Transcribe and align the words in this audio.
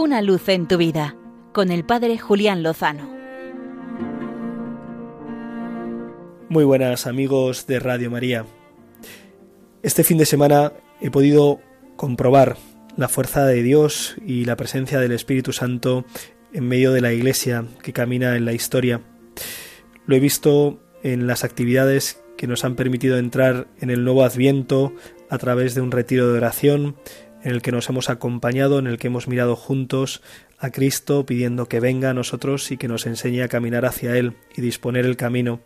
Una 0.00 0.22
luz 0.22 0.48
en 0.48 0.68
tu 0.68 0.76
vida 0.76 1.16
con 1.52 1.72
el 1.72 1.84
Padre 1.84 2.18
Julián 2.18 2.62
Lozano. 2.62 3.12
Muy 6.48 6.62
buenas 6.62 7.08
amigos 7.08 7.66
de 7.66 7.80
Radio 7.80 8.08
María. 8.08 8.46
Este 9.82 10.04
fin 10.04 10.16
de 10.16 10.24
semana 10.24 10.72
he 11.00 11.10
podido 11.10 11.58
comprobar 11.96 12.56
la 12.96 13.08
fuerza 13.08 13.44
de 13.44 13.60
Dios 13.64 14.14
y 14.24 14.44
la 14.44 14.54
presencia 14.54 15.00
del 15.00 15.10
Espíritu 15.10 15.52
Santo 15.52 16.04
en 16.52 16.68
medio 16.68 16.92
de 16.92 17.00
la 17.00 17.12
Iglesia 17.12 17.64
que 17.82 17.92
camina 17.92 18.36
en 18.36 18.44
la 18.44 18.52
historia. 18.52 19.00
Lo 20.06 20.14
he 20.14 20.20
visto 20.20 20.78
en 21.02 21.26
las 21.26 21.42
actividades 21.42 22.22
que 22.36 22.46
nos 22.46 22.64
han 22.64 22.76
permitido 22.76 23.18
entrar 23.18 23.66
en 23.80 23.90
el 23.90 24.04
nuevo 24.04 24.22
Adviento 24.22 24.92
a 25.28 25.38
través 25.38 25.74
de 25.74 25.80
un 25.80 25.90
retiro 25.90 26.30
de 26.30 26.38
oración 26.38 26.94
en 27.42 27.52
el 27.52 27.62
que 27.62 27.72
nos 27.72 27.88
hemos 27.88 28.10
acompañado, 28.10 28.78
en 28.78 28.86
el 28.86 28.98
que 28.98 29.06
hemos 29.06 29.28
mirado 29.28 29.56
juntos 29.56 30.22
a 30.58 30.70
Cristo 30.70 31.24
pidiendo 31.24 31.66
que 31.66 31.80
venga 31.80 32.10
a 32.10 32.14
nosotros 32.14 32.70
y 32.70 32.76
que 32.76 32.88
nos 32.88 33.06
enseñe 33.06 33.42
a 33.42 33.48
caminar 33.48 33.84
hacia 33.84 34.16
Él 34.16 34.34
y 34.56 34.60
disponer 34.60 35.06
el 35.06 35.16
camino. 35.16 35.60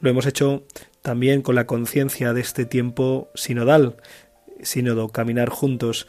Lo 0.00 0.10
hemos 0.10 0.26
hecho 0.26 0.64
también 1.02 1.42
con 1.42 1.54
la 1.54 1.66
conciencia 1.66 2.32
de 2.32 2.40
este 2.40 2.64
tiempo 2.64 3.30
sinodal, 3.34 3.96
sínodo, 4.62 5.08
caminar 5.08 5.48
juntos, 5.48 6.06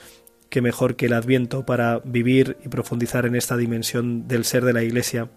que 0.50 0.62
mejor 0.62 0.96
que 0.96 1.08
el 1.08 1.14
Adviento 1.14 1.66
para 1.66 2.00
vivir 2.00 2.58
y 2.66 2.70
profundizar 2.70 3.26
en 3.26 3.36
esta 3.36 3.58
dimensión 3.58 4.28
del 4.28 4.46
ser 4.46 4.66
de 4.66 4.74
la 4.74 4.84
Iglesia. 4.84 5.30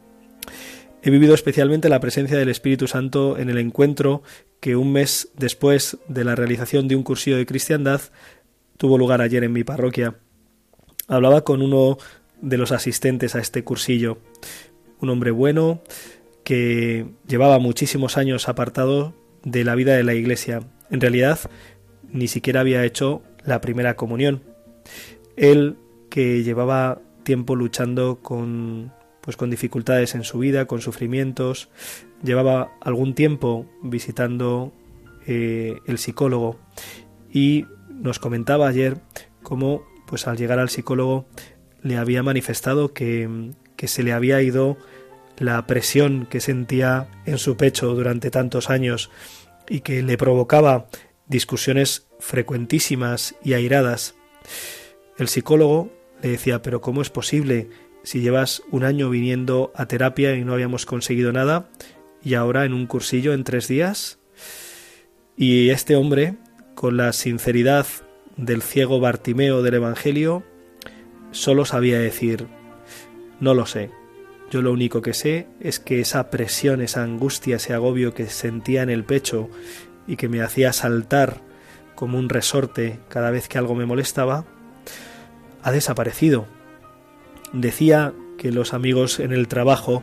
He 1.02 1.10
vivido 1.10 1.34
especialmente 1.34 1.88
la 1.88 2.00
presencia 2.00 2.38
del 2.38 2.50
Espíritu 2.50 2.86
Santo 2.86 3.38
en 3.38 3.48
el 3.48 3.58
encuentro 3.58 4.22
que 4.60 4.76
un 4.76 4.92
mes 4.92 5.30
después 5.34 5.96
de 6.08 6.24
la 6.24 6.36
realización 6.36 6.88
de 6.88 6.96
un 6.96 7.02
cursillo 7.02 7.38
de 7.38 7.46
cristiandad 7.46 8.02
tuvo 8.80 8.96
lugar 8.96 9.20
ayer 9.20 9.44
en 9.44 9.52
mi 9.52 9.62
parroquia. 9.62 10.14
Hablaba 11.06 11.44
con 11.44 11.60
uno 11.60 11.98
de 12.40 12.56
los 12.56 12.72
asistentes 12.72 13.34
a 13.34 13.38
este 13.38 13.62
cursillo, 13.62 14.16
un 15.00 15.10
hombre 15.10 15.32
bueno 15.32 15.82
que 16.44 17.04
llevaba 17.28 17.58
muchísimos 17.58 18.16
años 18.16 18.48
apartado 18.48 19.12
de 19.44 19.64
la 19.64 19.74
vida 19.74 19.94
de 19.94 20.02
la 20.02 20.14
Iglesia. 20.14 20.62
En 20.90 21.02
realidad, 21.02 21.38
ni 22.10 22.26
siquiera 22.26 22.60
había 22.60 22.82
hecho 22.86 23.20
la 23.44 23.60
primera 23.60 23.96
comunión. 23.96 24.42
Él 25.36 25.76
que 26.08 26.42
llevaba 26.42 27.02
tiempo 27.22 27.56
luchando 27.56 28.20
con 28.22 28.92
pues 29.20 29.36
con 29.36 29.50
dificultades 29.50 30.14
en 30.14 30.24
su 30.24 30.38
vida, 30.38 30.64
con 30.64 30.80
sufrimientos, 30.80 31.68
llevaba 32.22 32.72
algún 32.80 33.14
tiempo 33.14 33.66
visitando 33.82 34.72
eh, 35.26 35.76
el 35.86 35.98
psicólogo 35.98 36.58
y 37.30 37.66
nos 38.00 38.18
comentaba 38.18 38.68
ayer 38.68 38.98
cómo 39.42 39.84
pues 40.06 40.26
al 40.26 40.36
llegar 40.36 40.58
al 40.58 40.70
psicólogo 40.70 41.26
le 41.82 41.96
había 41.96 42.22
manifestado 42.22 42.92
que, 42.92 43.52
que 43.76 43.88
se 43.88 44.02
le 44.02 44.12
había 44.12 44.42
ido 44.42 44.76
la 45.38 45.66
presión 45.66 46.26
que 46.26 46.40
sentía 46.40 47.08
en 47.24 47.38
su 47.38 47.56
pecho 47.56 47.94
durante 47.94 48.30
tantos 48.30 48.70
años 48.70 49.10
y 49.68 49.80
que 49.80 50.02
le 50.02 50.18
provocaba 50.18 50.88
discusiones 51.26 52.08
frecuentísimas 52.18 53.34
y 53.42 53.54
airadas. 53.54 54.14
El 55.16 55.28
psicólogo 55.28 55.90
le 56.22 56.30
decía, 56.30 56.60
pero 56.60 56.80
¿cómo 56.80 57.02
es 57.02 57.10
posible 57.10 57.70
si 58.02 58.20
llevas 58.20 58.62
un 58.70 58.84
año 58.84 59.08
viniendo 59.10 59.72
a 59.74 59.86
terapia 59.86 60.34
y 60.34 60.44
no 60.44 60.52
habíamos 60.52 60.86
conseguido 60.86 61.32
nada 61.32 61.70
y 62.22 62.34
ahora 62.34 62.64
en 62.64 62.74
un 62.74 62.86
cursillo 62.86 63.32
en 63.32 63.44
tres 63.44 63.68
días? 63.68 64.18
Y 65.36 65.70
este 65.70 65.96
hombre, 65.96 66.36
con 66.74 66.96
la 66.96 67.12
sinceridad 67.12 67.86
del 68.36 68.62
ciego 68.62 69.00
Bartimeo 69.00 69.62
del 69.62 69.74
Evangelio, 69.74 70.42
solo 71.30 71.64
sabía 71.64 71.98
decir, 71.98 72.46
no 73.40 73.54
lo 73.54 73.66
sé. 73.66 73.90
Yo 74.50 74.62
lo 74.62 74.72
único 74.72 75.02
que 75.02 75.14
sé 75.14 75.46
es 75.60 75.78
que 75.78 76.00
esa 76.00 76.30
presión, 76.30 76.80
esa 76.80 77.02
angustia, 77.02 77.56
ese 77.56 77.72
agobio 77.72 78.14
que 78.14 78.26
sentía 78.26 78.82
en 78.82 78.90
el 78.90 79.04
pecho 79.04 79.48
y 80.06 80.16
que 80.16 80.28
me 80.28 80.42
hacía 80.42 80.72
saltar 80.72 81.40
como 81.94 82.18
un 82.18 82.28
resorte 82.28 82.98
cada 83.08 83.30
vez 83.30 83.46
que 83.48 83.58
algo 83.58 83.74
me 83.74 83.86
molestaba, 83.86 84.44
ha 85.62 85.70
desaparecido 85.70 86.46
Decía 87.52 88.14
que 88.38 88.52
los 88.52 88.74
amigos 88.74 89.18
en 89.18 89.32
el 89.32 89.48
trabajo 89.48 90.02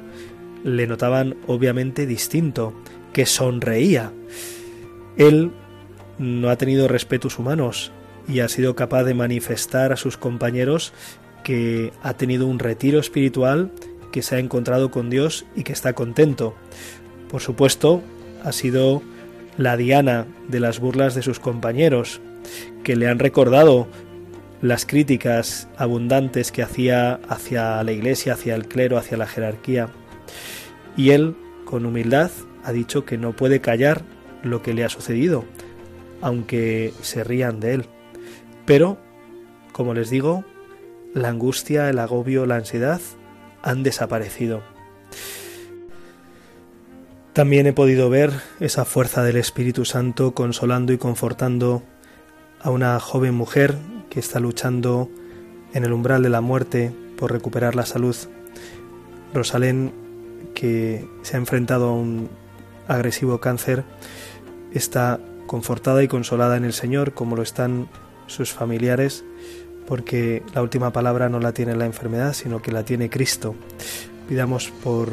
le 0.63 0.85
notaban 0.85 1.37
obviamente 1.47 2.05
distinto, 2.05 2.73
que 3.13 3.25
sonreía. 3.25 4.11
Él 5.17 5.51
no 6.19 6.49
ha 6.49 6.57
tenido 6.57 6.87
respetos 6.87 7.39
humanos 7.39 7.91
y 8.27 8.39
ha 8.41 8.49
sido 8.49 8.75
capaz 8.75 9.03
de 9.03 9.13
manifestar 9.13 9.91
a 9.93 9.97
sus 9.97 10.17
compañeros 10.17 10.93
que 11.43 11.93
ha 12.03 12.13
tenido 12.13 12.47
un 12.47 12.59
retiro 12.59 12.99
espiritual, 12.99 13.71
que 14.11 14.21
se 14.21 14.35
ha 14.35 14.39
encontrado 14.39 14.91
con 14.91 15.09
Dios 15.09 15.45
y 15.55 15.63
que 15.63 15.73
está 15.73 15.93
contento. 15.93 16.55
Por 17.29 17.41
supuesto, 17.41 18.01
ha 18.43 18.51
sido 18.51 19.01
la 19.57 19.77
diana 19.77 20.25
de 20.47 20.59
las 20.59 20.79
burlas 20.79 21.15
de 21.15 21.21
sus 21.21 21.39
compañeros, 21.39 22.21
que 22.83 22.95
le 22.95 23.07
han 23.07 23.19
recordado 23.19 23.87
las 24.61 24.85
críticas 24.85 25.67
abundantes 25.77 26.51
que 26.51 26.63
hacía 26.63 27.19
hacia 27.29 27.83
la 27.83 27.91
Iglesia, 27.91 28.33
hacia 28.33 28.55
el 28.55 28.67
clero, 28.67 28.97
hacia 28.97 29.17
la 29.17 29.27
jerarquía. 29.27 29.89
Y 30.95 31.11
él, 31.11 31.35
con 31.65 31.85
humildad, 31.85 32.31
ha 32.63 32.71
dicho 32.71 33.05
que 33.05 33.17
no 33.17 33.35
puede 33.35 33.61
callar 33.61 34.01
lo 34.43 34.61
que 34.61 34.73
le 34.73 34.83
ha 34.83 34.89
sucedido, 34.89 35.45
aunque 36.21 36.93
se 37.01 37.23
rían 37.23 37.59
de 37.59 37.73
él. 37.75 37.85
Pero, 38.65 38.97
como 39.71 39.93
les 39.93 40.09
digo, 40.09 40.43
la 41.13 41.29
angustia, 41.29 41.89
el 41.89 41.99
agobio, 41.99 42.45
la 42.45 42.55
ansiedad 42.55 43.01
han 43.63 43.83
desaparecido. 43.83 44.61
También 47.33 47.67
he 47.67 47.73
podido 47.73 48.09
ver 48.09 48.31
esa 48.59 48.83
fuerza 48.83 49.23
del 49.23 49.37
Espíritu 49.37 49.85
Santo 49.85 50.33
consolando 50.33 50.91
y 50.91 50.97
confortando 50.97 51.83
a 52.59 52.71
una 52.71 52.99
joven 52.99 53.35
mujer 53.35 53.75
que 54.09 54.19
está 54.19 54.39
luchando 54.39 55.09
en 55.73 55.83
el 55.83 55.93
umbral 55.93 56.23
de 56.23 56.29
la 56.29 56.41
muerte 56.41 56.91
por 57.17 57.31
recuperar 57.31 57.75
la 57.75 57.85
salud. 57.85 58.15
Rosalén, 59.33 59.93
que 60.55 61.07
se 61.21 61.35
ha 61.35 61.39
enfrentado 61.39 61.89
a 61.89 61.93
un 61.93 62.29
agresivo 62.87 63.39
cáncer, 63.39 63.83
está 64.73 65.19
confortada 65.47 66.03
y 66.03 66.07
consolada 66.07 66.57
en 66.57 66.65
el 66.65 66.73
Señor, 66.73 67.13
como 67.13 67.35
lo 67.35 67.41
están 67.41 67.87
sus 68.27 68.51
familiares, 68.51 69.25
porque 69.87 70.43
la 70.53 70.61
última 70.61 70.91
palabra 70.91 71.29
no 71.29 71.39
la 71.39 71.53
tiene 71.53 71.75
la 71.75 71.85
enfermedad, 71.85 72.33
sino 72.33 72.61
que 72.61 72.71
la 72.71 72.83
tiene 72.83 73.09
Cristo. 73.09 73.55
Pidamos 74.27 74.71
por, 74.83 75.09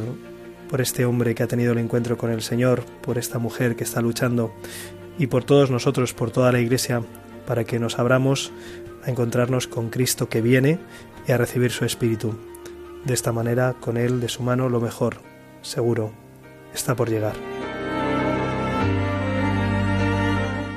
por 0.69 0.81
este 0.81 1.05
hombre 1.07 1.35
que 1.35 1.45
ha 1.45 1.47
tenido 1.47 1.73
el 1.73 1.79
encuentro 1.79 2.19
con 2.19 2.31
el 2.31 2.43
Señor, 2.43 2.85
por 3.03 3.17
esta 3.17 3.39
mujer 3.39 3.77
que 3.77 3.85
está 3.85 4.03
luchando 4.03 4.53
y 5.19 5.29
por 5.29 5.45
todos 5.45 5.71
nosotros, 5.71 6.13
por 6.13 6.31
toda 6.31 6.53
la 6.53 6.61
Iglesia, 6.61 7.03
para 7.47 7.65
que 7.65 7.79
nos 7.79 7.99
abramos 7.99 8.53
a 9.05 9.11
encontrarnos 9.11 9.69
con 9.69 9.91
Cristo 9.91 10.29
que 10.29 10.43
viene 10.43 10.79
y 11.27 11.33
a 11.33 11.39
recibir 11.39 11.71
su 11.71 11.85
Espíritu. 11.85 12.35
De 13.05 13.15
esta 13.15 13.33
manera, 13.33 13.75
con 13.81 13.97
Él, 13.97 14.21
de 14.21 14.29
su 14.29 14.43
mano, 14.43 14.69
lo 14.69 14.81
mejor, 14.81 15.19
seguro, 15.63 16.13
está 16.75 16.97
por 16.97 17.11
llegar. 17.11 17.54